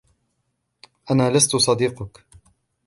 [1.11, 2.25] أنا لستُ صديقك.